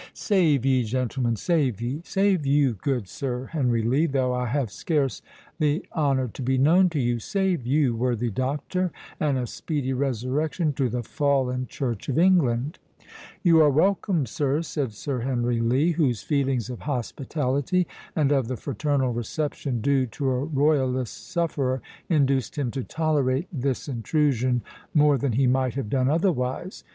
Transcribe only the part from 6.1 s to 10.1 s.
to be known to you.—Save you, worthy doctor, and a speedy